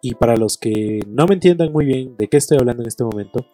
[0.02, 3.04] Y para los que no me entiendan muy bien de qué estoy hablando en este
[3.04, 3.46] momento,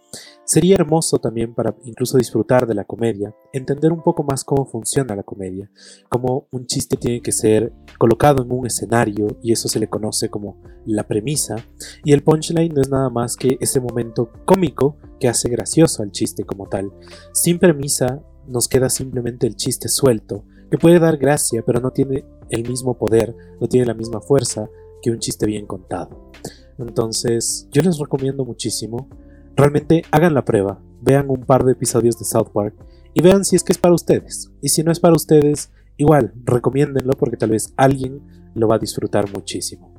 [0.45, 5.17] sería hermoso también para incluso disfrutar de la comedia, entender un poco más cómo funciona
[5.17, 5.71] la comedia,
[6.09, 10.29] cómo un chiste tiene que ser colocado en un escenario y eso se le conoce
[10.29, 11.57] como la premisa,
[12.05, 16.13] y el punchline no es nada más que ese momento cómico que hace gracioso al
[16.13, 16.93] chiste como tal.
[17.33, 22.25] Sin premisa nos queda simplemente el chiste suelto, que puede dar gracia, pero no tiene
[22.51, 24.69] el mismo poder, no tiene la misma fuerza
[25.03, 26.31] que un chiste bien contado.
[26.79, 29.09] Entonces, yo les recomiendo muchísimo.
[29.57, 32.75] Realmente hagan la prueba, vean un par de episodios de South Park
[33.15, 34.53] y vean si es que es para ustedes.
[34.61, 38.21] Y si no es para ustedes, igual, recomiéndenlo porque tal vez alguien
[38.55, 39.95] lo va a disfrutar muchísimo.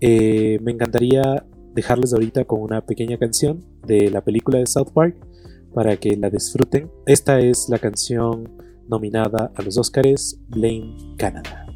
[0.00, 5.16] Eh, me encantaría dejarles ahorita con una pequeña canción de la película de South Park
[5.72, 6.90] para que la disfruten.
[7.06, 8.50] Esta es la canción
[8.88, 11.71] nominada a los Oscars Blame Canada.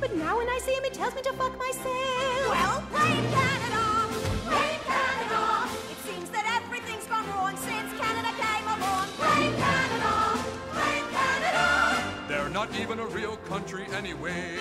[0.00, 2.48] But now when I see him, it tells me to fuck myself.
[2.48, 4.06] Well, blame Canada.
[4.46, 5.68] Blame Canada.
[5.90, 9.08] It seems that everything's gone wrong since Canada came along.
[9.18, 10.38] Blame Canada.
[10.72, 11.64] Blame Canada.
[12.28, 14.60] They're not even a real country anyway.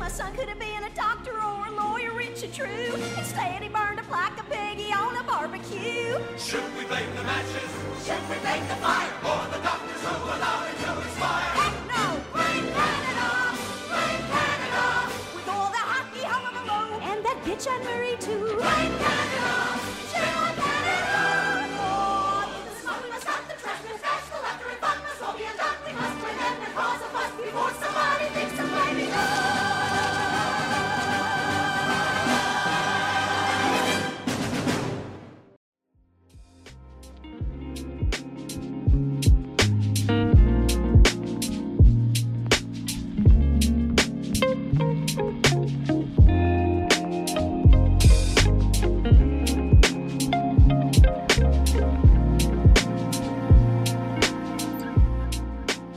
[0.00, 2.94] My son could have been a doctor or a lawyer, rich and true.
[3.16, 6.18] Instead, he burned up like a piggy on a barbecue.
[6.38, 7.70] Should we blame the matches?
[8.04, 9.12] Should we blame the fire?
[9.24, 9.73] Or the doctors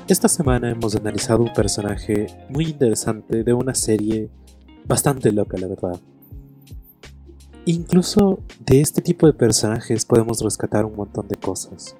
[0.07, 4.29] Esta semana hemos analizado un personaje muy interesante de una serie
[4.85, 5.99] bastante loca, la verdad.
[7.65, 11.97] Incluso de este tipo de personajes podemos rescatar un montón de cosas.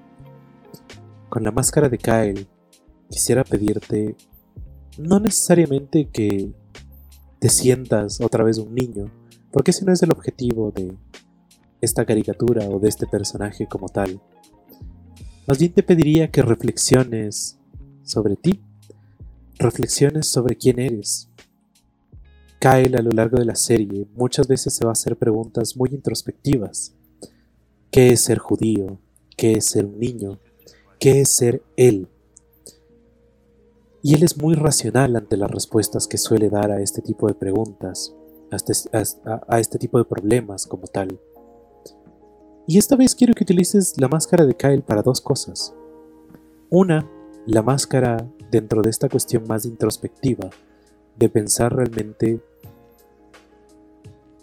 [1.28, 2.48] Con la máscara de Kyle,
[3.10, 4.16] quisiera pedirte
[4.96, 6.50] no necesariamente que
[7.40, 9.12] te sientas otra vez un niño,
[9.52, 10.96] porque ese no es el objetivo de
[11.82, 14.18] esta caricatura o de este personaje como tal.
[15.46, 17.57] Más bien te pediría que reflexiones
[18.08, 18.60] sobre ti,
[19.58, 21.28] reflexiones sobre quién eres.
[22.60, 25.90] Kyle a lo largo de la serie muchas veces se va a hacer preguntas muy
[25.90, 26.94] introspectivas.
[27.90, 28.98] ¿Qué es ser judío?
[29.36, 30.40] ¿Qué es ser un niño?
[30.98, 32.08] ¿Qué es ser él?
[34.02, 37.34] Y él es muy racional ante las respuestas que suele dar a este tipo de
[37.34, 38.14] preguntas,
[38.50, 38.72] a este,
[39.58, 41.20] este tipo de problemas como tal.
[42.66, 45.74] Y esta vez quiero que utilices la máscara de Kyle para dos cosas.
[46.70, 47.10] Una,
[47.46, 50.50] la máscara dentro de esta cuestión más introspectiva,
[51.16, 52.40] de pensar realmente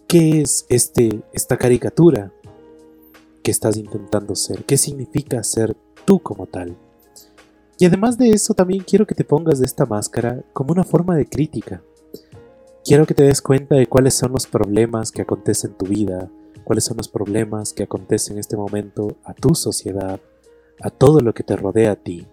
[0.08, 2.32] qué es este, esta caricatura
[3.44, 6.76] que estás intentando ser, qué significa ser tú como tal.
[7.78, 11.16] Y además de eso también quiero que te pongas de esta máscara como una forma
[11.16, 11.82] de crítica.
[12.84, 16.30] Quiero que te des cuenta de cuáles son los problemas que acontecen en tu vida,
[16.64, 20.20] cuáles son los problemas que acontecen en este momento a tu sociedad,
[20.82, 22.28] a todo lo que te rodea a ti.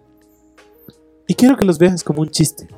[1.26, 2.68] Y quiero que los veas como un chiste.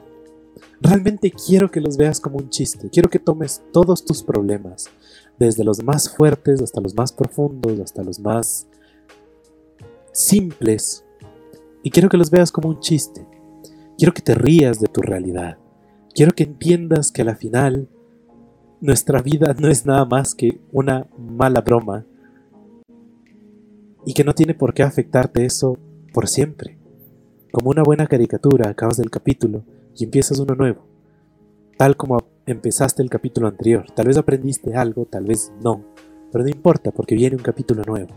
[0.80, 2.90] Realmente quiero que los veas como un chiste.
[2.90, 4.90] Quiero que tomes todos tus problemas,
[5.38, 8.66] desde los más fuertes hasta los más profundos, hasta los más
[10.12, 11.04] simples,
[11.84, 13.26] y quiero que los veas como un chiste.
[13.98, 15.58] Quiero que te rías de tu realidad.
[16.14, 17.88] Quiero que entiendas que a la final
[18.80, 22.06] nuestra vida no es nada más que una mala broma
[24.06, 25.78] y que no tiene por qué afectarte eso
[26.14, 26.78] por siempre.
[27.54, 29.62] Como una buena caricatura, acabas del capítulo
[29.96, 30.88] y empiezas uno nuevo,
[31.78, 33.86] tal como empezaste el capítulo anterior.
[33.94, 35.84] Tal vez aprendiste algo, tal vez no,
[36.32, 38.10] pero no importa porque viene un capítulo nuevo.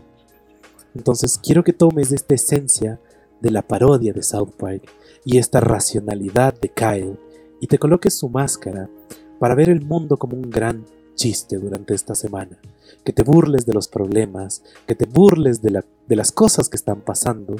[0.92, 2.98] Entonces quiero que tomes esta esencia
[3.40, 4.90] de la parodia de South Park
[5.24, 7.16] y esta racionalidad de Kyle
[7.60, 8.90] y te coloques su máscara
[9.38, 10.84] para ver el mundo como un gran
[11.18, 12.58] chiste durante esta semana,
[13.04, 17.56] que te burles de los problemas, que te burles de, las cosas que están pasando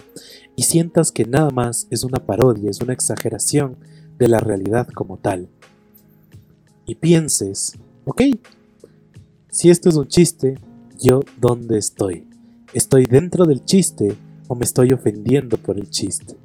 [0.56, 3.76] y sientas que nada más es una parodia, es una exageración
[4.16, 5.48] de la realidad como tal.
[6.86, 7.74] Y pienses,
[8.06, 8.22] ok,
[9.50, 10.54] si esto es un chiste,
[10.98, 12.26] ¿yo dónde estoy?
[12.72, 14.16] ¿Estoy dentro del chiste
[14.46, 16.36] o me estoy ofendiendo por el chiste?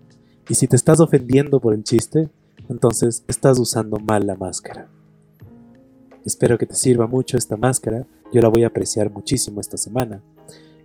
[0.49, 2.29] Y si te estás ofendiendo por el chiste,
[2.69, 4.89] entonces estás usando mal la máscara.
[6.25, 10.21] Espero que te sirva mucho esta máscara, yo la voy a apreciar muchísimo esta semana.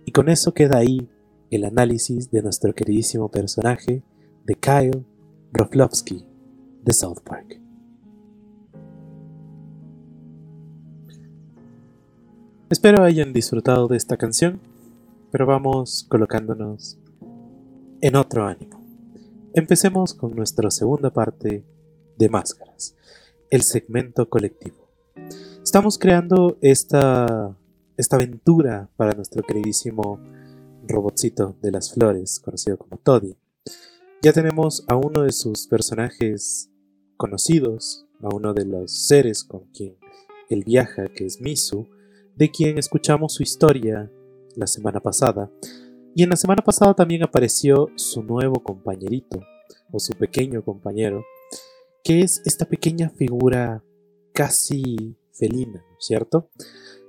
[0.05, 1.09] Y con eso queda ahí
[1.49, 4.03] el análisis de nuestro queridísimo personaje
[4.45, 5.05] de Kyle
[5.51, 6.25] Broflovsky
[6.83, 7.59] de South Park.
[12.69, 14.59] Espero hayan disfrutado de esta canción,
[15.31, 16.99] pero vamos colocándonos
[18.01, 18.79] en otro ánimo.
[19.53, 21.63] Empecemos con nuestra segunda parte
[22.17, 22.95] de máscaras,
[23.49, 24.78] el segmento colectivo.
[25.63, 27.55] Estamos creando esta,
[27.97, 30.19] esta aventura para nuestro queridísimo
[30.87, 33.35] robotcito de las flores, conocido como Toddy.
[34.21, 36.69] Ya tenemos a uno de sus personajes
[37.17, 39.97] conocidos, a uno de los seres con quien
[40.49, 41.87] él viaja, que es Misu,
[42.35, 44.11] de quien escuchamos su historia
[44.55, 45.51] la semana pasada.
[46.15, 49.41] Y en la semana pasada también apareció su nuevo compañerito,
[49.91, 51.23] o su pequeño compañero,
[52.03, 53.83] que es esta pequeña figura
[54.33, 56.49] casi felina, ¿cierto?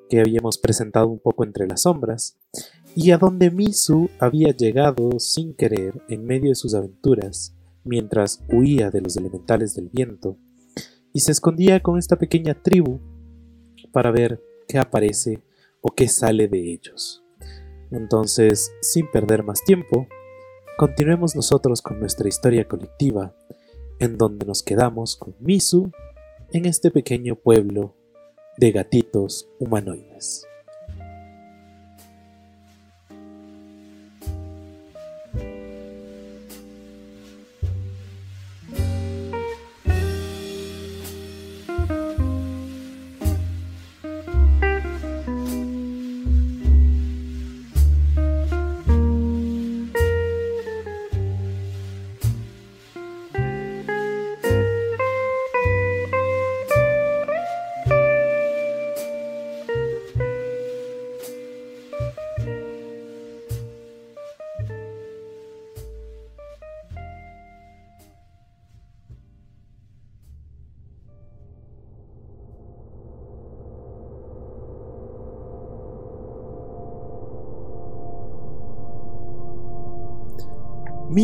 [0.09, 2.39] Que habíamos presentado un poco entre las sombras,
[2.95, 8.91] y a donde Misu había llegado sin querer en medio de sus aventuras, mientras huía
[8.91, 10.37] de los elementales del viento,
[11.13, 13.01] y se escondía con esta pequeña tribu
[13.93, 15.43] para ver qué aparece
[15.81, 17.25] o qué sale de ellos.
[17.91, 20.07] Entonces, sin perder más tiempo,
[20.79, 23.35] continuemos nosotros con nuestra historia colectiva,
[23.99, 25.91] en donde nos quedamos con Misu
[26.53, 27.97] en este pequeño pueblo
[28.57, 30.50] de gatitos humanoides.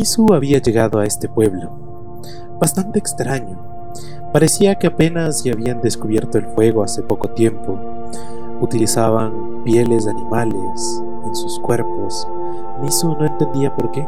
[0.07, 1.69] Misu había llegado a este pueblo.
[2.61, 3.59] Bastante extraño.
[4.31, 7.77] Parecía que apenas ya habían descubierto el fuego hace poco tiempo.
[8.61, 12.25] Utilizaban pieles de animales en sus cuerpos.
[12.81, 14.07] Misu no entendía por qué.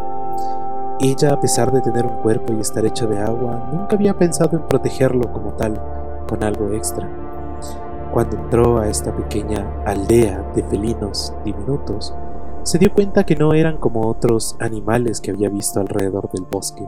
[1.01, 4.55] Ella, a pesar de tener un cuerpo y estar hecho de agua, nunca había pensado
[4.55, 5.81] en protegerlo como tal,
[6.29, 7.09] con algo extra.
[8.13, 12.15] Cuando entró a esta pequeña aldea de felinos diminutos,
[12.63, 16.85] se dio cuenta que no eran como otros animales que había visto alrededor del bosque.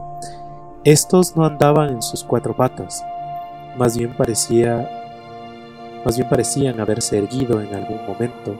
[0.84, 3.04] Estos no andaban en sus cuatro patas,
[3.76, 4.88] más bien parecía
[6.04, 8.56] más bien parecían haberse erguido en algún momento.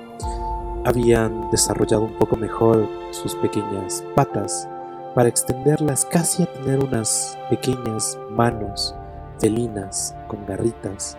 [0.85, 4.69] Habían desarrollado un poco mejor sus pequeñas patas
[5.15, 8.95] para extenderlas casi a tener unas pequeñas manos
[9.39, 11.17] felinas con garritas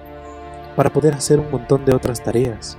[0.75, 2.77] para poder hacer un montón de otras tareas.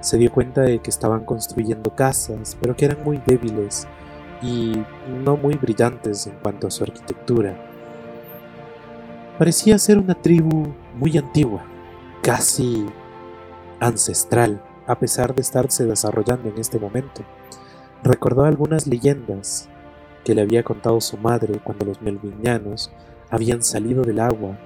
[0.00, 3.86] Se dio cuenta de que estaban construyendo casas, pero que eran muy débiles
[4.40, 4.72] y
[5.24, 7.56] no muy brillantes en cuanto a su arquitectura.
[9.38, 11.64] Parecía ser una tribu muy antigua,
[12.22, 12.86] casi
[13.80, 17.22] ancestral, a pesar de estarse desarrollando en este momento.
[18.02, 19.68] Recordó algunas leyendas
[20.24, 22.92] que le había contado su madre cuando los melvinianos
[23.30, 24.58] habían salido del agua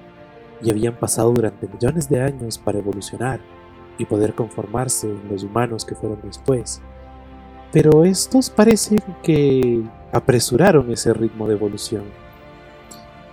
[0.61, 3.41] y habían pasado durante millones de años para evolucionar
[3.97, 6.81] y poder conformarse en los humanos que fueron después.
[7.71, 12.03] Pero estos parecen que apresuraron ese ritmo de evolución.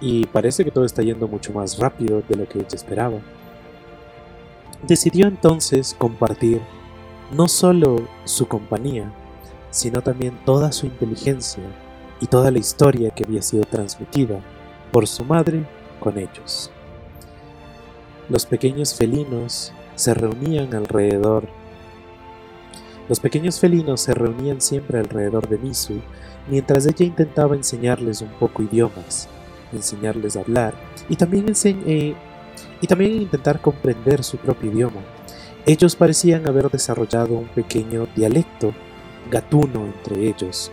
[0.01, 3.19] Y parece que todo está yendo mucho más rápido de lo que ella esperaba.
[4.87, 6.63] Decidió entonces compartir
[7.33, 9.13] no solo su compañía,
[9.71, 11.63] sino también toda su inteligencia
[12.21, 14.41] y toda la historia que había sido transmitida
[14.91, 15.67] por su madre
[16.01, 16.71] con ellos.
[18.29, 21.49] Los pequeños felinos se reunían alrededor.
[23.09, 26.01] Los pequeños felinos se reunían siempre alrededor de Misu
[26.49, 29.29] mientras ella intentaba enseñarles un poco idiomas,
[29.73, 30.75] enseñarles a hablar
[31.09, 32.15] y también, eh,
[32.81, 35.01] y también intentar comprender su propio idioma.
[35.67, 38.73] Ellos parecían haber desarrollado un pequeño dialecto
[39.31, 40.73] gatuno entre ellos.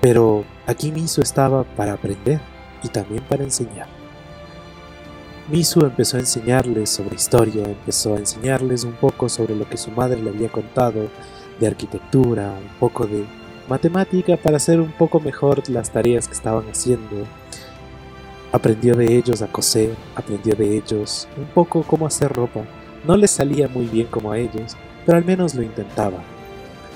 [0.00, 2.40] Pero aquí Misu estaba para aprender
[2.82, 3.97] y también para enseñar.
[5.50, 9.90] Misu empezó a enseñarles sobre historia, empezó a enseñarles un poco sobre lo que su
[9.90, 11.08] madre le había contado
[11.58, 13.24] de arquitectura, un poco de
[13.66, 17.24] matemática para hacer un poco mejor las tareas que estaban haciendo.
[18.52, 22.60] Aprendió de ellos a coser, aprendió de ellos un poco cómo hacer ropa.
[23.06, 24.76] No les salía muy bien como a ellos,
[25.06, 26.18] pero al menos lo intentaba.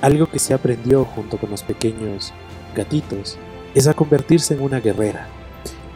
[0.02, 2.34] Algo que se aprendió junto con los pequeños
[2.76, 3.38] gatitos
[3.74, 5.26] es a convertirse en una guerrera.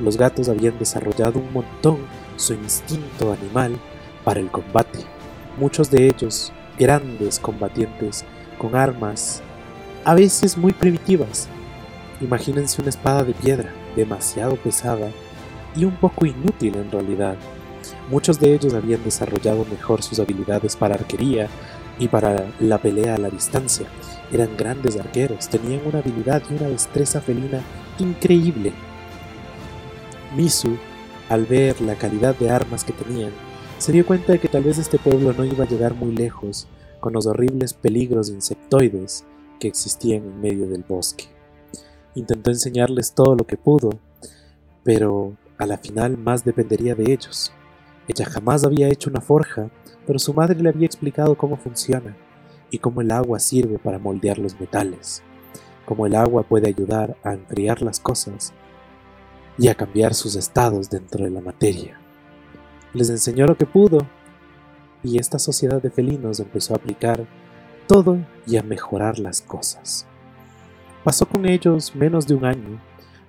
[0.00, 1.98] Los gatos habían desarrollado un montón
[2.36, 3.78] su instinto animal
[4.24, 5.00] para el combate.
[5.58, 8.24] Muchos de ellos, grandes combatientes
[8.58, 9.42] con armas,
[10.04, 11.48] a veces muy primitivas.
[12.20, 15.10] Imagínense una espada de piedra, demasiado pesada
[15.74, 17.36] y un poco inútil en realidad.
[18.10, 21.48] Muchos de ellos habían desarrollado mejor sus habilidades para arquería
[21.98, 23.86] y para la pelea a la distancia.
[24.32, 27.60] Eran grandes arqueros, tenían una habilidad y una destreza felina
[27.98, 28.72] increíble.
[30.34, 30.76] Misu
[31.28, 33.32] al ver la calidad de armas que tenían,
[33.78, 36.66] se dio cuenta de que tal vez este pueblo no iba a llegar muy lejos
[37.00, 39.24] con los horribles peligros insectoides
[39.60, 41.24] que existían en medio del bosque.
[42.14, 43.90] Intentó enseñarles todo lo que pudo,
[44.82, 47.52] pero a la final más dependería de ellos.
[48.08, 49.70] Ella jamás había hecho una forja,
[50.06, 52.16] pero su madre le había explicado cómo funciona
[52.70, 55.22] y cómo el agua sirve para moldear los metales,
[55.84, 58.54] cómo el agua puede ayudar a enfriar las cosas
[59.58, 61.98] y a cambiar sus estados dentro de la materia.
[62.92, 64.06] Les enseñó lo que pudo
[65.02, 67.26] y esta sociedad de felinos empezó a aplicar
[67.86, 70.06] todo y a mejorar las cosas.
[71.04, 72.80] Pasó con ellos menos de un año,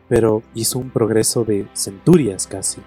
[0.09, 2.81] pero hizo un progreso de centurias casi.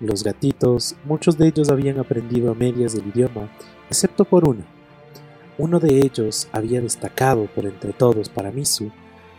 [0.00, 3.48] Los gatitos, muchos de ellos habían aprendido a medias del idioma,
[3.88, 4.64] excepto por uno.
[5.56, 8.90] Uno de ellos había destacado por entre todos para Misu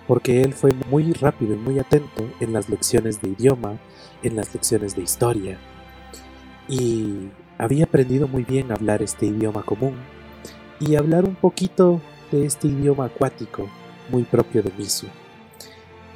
[0.10, 3.78] porque él fue muy rápido y muy atento en las lecciones de idioma,
[4.24, 5.60] en las lecciones de historia,
[6.68, 7.30] y
[7.60, 9.94] había aprendido muy bien a hablar este idioma común
[10.80, 12.02] y hablar un poquito
[12.32, 13.70] de este idioma acuático
[14.10, 15.06] muy propio de Misu.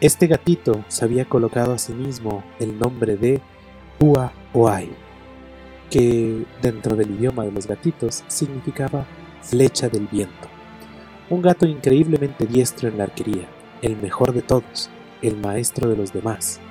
[0.01, 3.41] Este gatito se había colocado a sí mismo el nombre de
[3.99, 4.89] Ua Oai,
[5.91, 9.05] que dentro del idioma de los gatitos significaba
[9.43, 10.47] flecha del viento.
[11.29, 13.47] Un gato increíblemente diestro en la arquería,
[13.83, 14.89] el mejor de todos,
[15.21, 16.61] el maestro de los demás.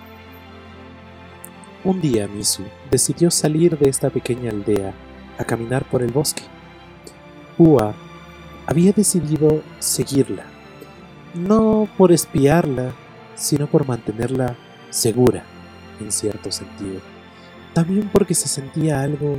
[1.85, 4.95] Un día Misu decidió salir de esta pequeña aldea
[5.37, 6.43] a caminar por el bosque.
[7.59, 7.95] Ua
[8.67, 10.45] había decidido seguirla,
[11.35, 12.93] no por espiarla,
[13.35, 14.57] sino por mantenerla
[14.89, 15.45] segura,
[16.01, 17.01] en cierto sentido.
[17.75, 19.37] También porque se sentía algo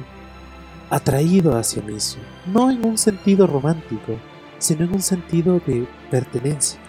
[0.91, 4.19] atraído hacia Misu, no en un sentido romántico,
[4.59, 6.82] sino en un sentido de pertenencia.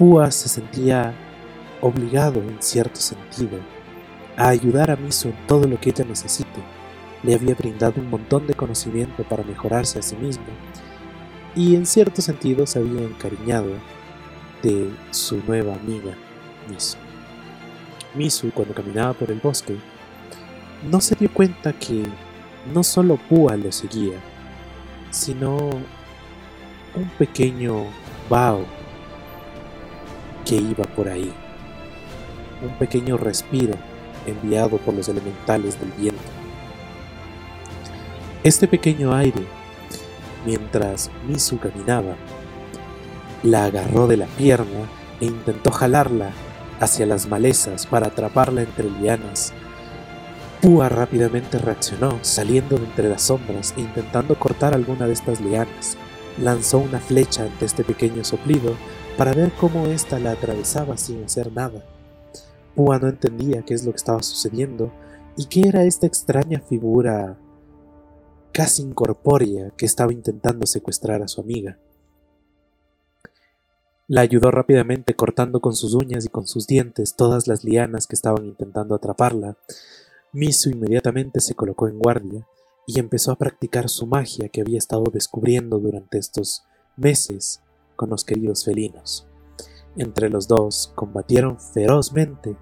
[0.00, 1.12] Púa se sentía
[1.82, 3.58] obligado, en cierto sentido,
[4.34, 6.62] a ayudar a Miso en todo lo que ella necesite.
[7.22, 10.46] Le había brindado un montón de conocimiento para mejorarse a sí mismo
[11.54, 13.72] y en cierto sentido se había encariñado
[14.62, 16.14] de su nueva amiga,
[16.70, 16.96] Misu.
[18.14, 19.76] Misu, cuando caminaba por el bosque,
[20.90, 22.04] no se dio cuenta que
[22.72, 24.18] no solo Púa lo seguía,
[25.10, 25.58] sino
[26.94, 27.84] un pequeño
[28.30, 28.79] Bao
[30.50, 31.32] que iba por ahí.
[32.60, 33.74] Un pequeño respiro
[34.26, 36.20] enviado por los elementales del viento.
[38.42, 39.46] Este pequeño aire,
[40.44, 42.16] mientras Misu caminaba,
[43.44, 44.88] la agarró de la pierna
[45.20, 46.32] e intentó jalarla
[46.80, 49.52] hacia las malezas para atraparla entre lianas.
[50.60, 55.96] Púa rápidamente reaccionó, saliendo de entre las sombras e intentando cortar alguna de estas lianas.
[56.42, 58.74] Lanzó una flecha ante este pequeño soplido
[59.20, 61.84] para ver cómo ésta la atravesaba sin hacer nada.
[62.74, 64.90] Púa no entendía qué es lo que estaba sucediendo
[65.36, 67.38] y qué era esta extraña figura
[68.50, 71.78] casi incorpórea que estaba intentando secuestrar a su amiga.
[74.08, 78.16] La ayudó rápidamente cortando con sus uñas y con sus dientes todas las lianas que
[78.16, 79.58] estaban intentando atraparla.
[80.32, 82.48] Misu inmediatamente se colocó en guardia
[82.86, 86.64] y empezó a practicar su magia que había estado descubriendo durante estos
[86.96, 87.60] meses
[88.00, 89.26] con los queridos felinos.
[89.94, 92.56] Entre los dos combatieron ferozmente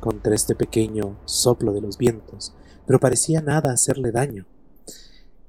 [0.00, 2.56] contra este pequeño soplo de los vientos,
[2.88, 4.46] pero parecía nada hacerle daño.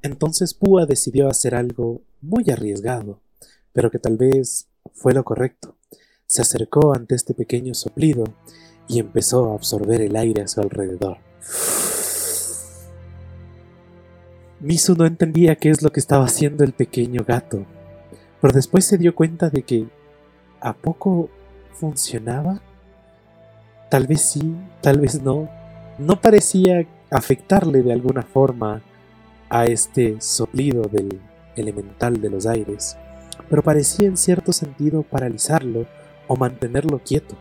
[0.04, 3.20] Entonces Púa decidió hacer algo muy arriesgado,
[3.74, 5.76] pero que tal vez fue lo correcto.
[6.28, 8.26] Se acercó ante este pequeño soplido
[8.88, 11.18] y empezó a absorber el aire a su alrededor.
[14.60, 17.66] Misu no entendía qué es lo que estaba haciendo el pequeño gato,
[18.42, 19.88] pero después se dio cuenta de que
[20.60, 21.30] a poco
[21.74, 22.62] funcionaba.
[23.90, 25.50] Tal vez sí, tal vez no.
[25.98, 28.82] No parecía afectarle de alguna forma
[29.50, 31.20] a este soplido del
[31.56, 32.98] elemental de los aires,
[33.50, 35.86] pero parecía en cierto sentido paralizarlo
[36.28, 37.36] o mantenerlo quieto,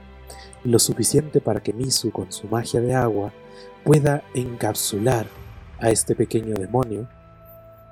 [0.65, 3.33] lo suficiente para que Misu con su magia de agua
[3.85, 5.27] pueda encapsular
[5.79, 7.09] a este pequeño demonio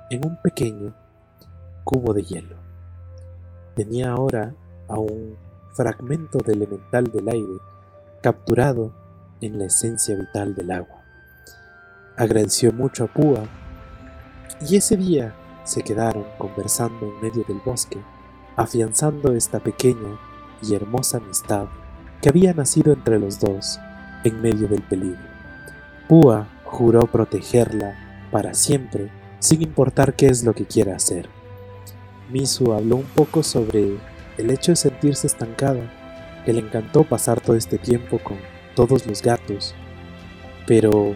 [0.09, 0.93] en un pequeño
[1.85, 2.58] cubo de hielo.
[3.79, 4.53] Tenía ahora
[4.89, 5.37] a un
[5.73, 7.59] fragmento de elemental del aire
[8.21, 8.91] capturado
[9.39, 11.01] en la esencia vital del agua.
[12.17, 13.43] Agradeció mucho a Púa
[14.69, 18.01] y ese día se quedaron conversando en medio del bosque,
[18.57, 20.19] afianzando esta pequeña
[20.61, 21.67] y hermosa amistad
[22.21, 23.79] que había nacido entre los dos
[24.25, 25.23] en medio del peligro.
[26.09, 29.09] Púa juró protegerla para siempre,
[29.39, 31.38] sin importar qué es lo que quiera hacer.
[32.29, 33.97] Misu habló un poco sobre
[34.37, 35.81] el hecho de sentirse estancada,
[36.45, 38.37] que le encantó pasar todo este tiempo con
[38.75, 39.73] todos los gatos,
[40.67, 41.15] pero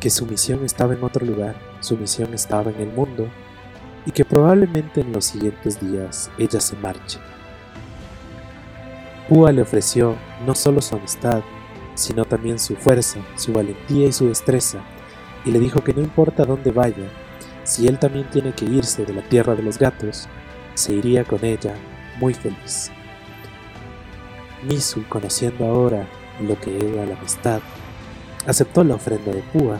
[0.00, 3.26] que su misión estaba en otro lugar, su misión estaba en el mundo,
[4.04, 7.18] y que probablemente en los siguientes días ella se marche.
[9.30, 11.42] Púa le ofreció no solo su amistad,
[11.94, 14.80] sino también su fuerza, su valentía y su destreza,
[15.46, 17.08] y le dijo que no importa dónde vaya,
[17.64, 20.28] si él también tiene que irse de la tierra de los gatos,
[20.80, 21.74] se iría con ella
[22.18, 22.90] muy feliz.
[24.62, 26.08] Misu, conociendo ahora
[26.40, 27.60] lo que era la amistad,
[28.46, 29.78] aceptó la ofrenda de Púa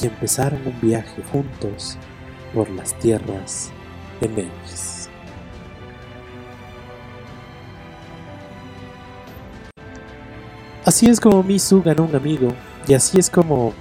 [0.00, 1.98] y empezaron un viaje juntos
[2.54, 3.70] por las tierras
[4.22, 5.10] de Memphis.
[10.86, 12.54] Así es como Misu ganó un amigo
[12.88, 13.74] y así es como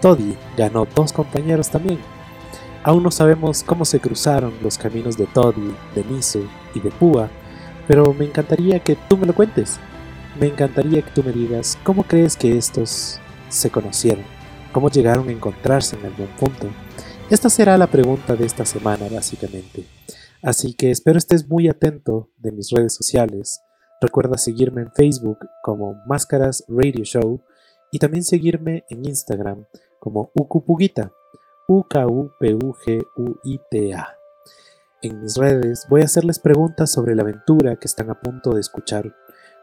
[0.00, 1.98] Toddy ganó dos compañeros también.
[2.82, 7.28] Aún no sabemos cómo se cruzaron los caminos de Toddy, de Misu y de Púa,
[7.86, 9.78] pero me encantaría que tú me lo cuentes.
[10.40, 13.20] Me encantaría que tú me digas cómo crees que estos
[13.50, 14.24] se conocieron,
[14.72, 16.68] cómo llegaron a encontrarse en algún punto.
[17.28, 19.84] Esta será la pregunta de esta semana, básicamente.
[20.42, 23.60] Así que espero estés muy atento de mis redes sociales.
[24.00, 27.42] Recuerda seguirme en Facebook como Máscaras Radio Show
[27.92, 29.66] y también seguirme en Instagram
[29.98, 31.12] como Ukupugita,
[31.70, 32.18] U-K-U-P-U-G-U-I-T-A.
[35.02, 38.60] En mis redes voy a hacerles preguntas sobre la aventura que están a punto de
[38.60, 39.14] escuchar,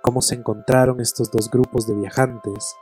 [0.01, 2.73] cómo se encontraron estos dos grupos de viajantes,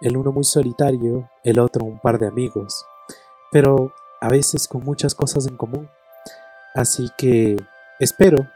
[0.00, 2.84] el uno muy solitario, el otro un par de amigos,
[3.52, 5.88] pero a veces con muchas cosas en común.
[6.74, 7.54] Así que
[8.00, 8.48] espero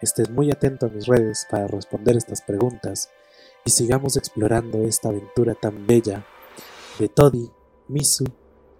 [0.00, 3.10] estés muy atento a mis redes para responder estas preguntas
[3.64, 6.24] y sigamos explorando esta aventura tan bella
[6.98, 7.52] de Toddy,
[7.86, 8.24] Misu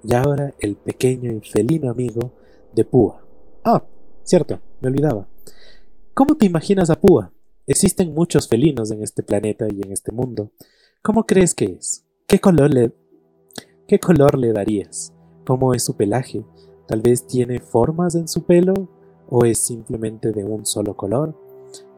[0.02, 2.32] y ahora el pequeño y felino amigo
[2.74, 3.22] de Púa.
[3.64, 3.84] Ah,
[4.22, 5.28] cierto, me olvidaba.
[6.14, 7.32] ¿Cómo te imaginas a Púa?
[7.66, 10.50] Existen muchos felinos en este planeta y en este mundo.
[11.02, 12.04] ¿Cómo crees que es?
[12.26, 12.92] ¿Qué color le
[13.86, 15.12] qué color le darías?
[15.46, 16.44] ¿Cómo es su pelaje?
[16.86, 18.88] ¿Tal vez tiene formas en su pelo
[19.28, 21.34] o es simplemente de un solo color?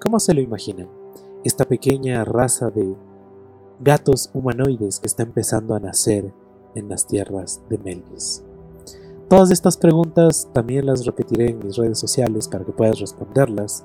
[0.01, 0.89] ¿Cómo se lo imaginan?
[1.45, 2.95] esta pequeña raza de
[3.81, 6.33] gatos humanoides que está empezando a nacer
[6.75, 8.43] en las tierras de Melvis.
[9.29, 13.85] Todas estas preguntas también las repetiré en mis redes sociales para que puedas responderlas.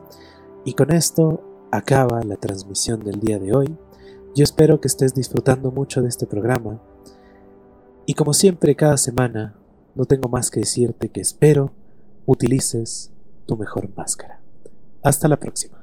[0.63, 3.77] Y con esto acaba la transmisión del día de hoy.
[4.33, 6.81] Yo espero que estés disfrutando mucho de este programa.
[8.07, 9.55] Y como siempre cada semana,
[9.93, 11.71] no tengo más que decirte que espero
[12.25, 13.11] utilices
[13.45, 14.41] tu mejor máscara.
[15.03, 15.74] Hasta la próxima.